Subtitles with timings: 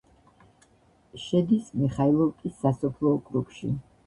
[1.25, 3.73] შედის მიხაილოვკის სასოფლო ოკრუგში.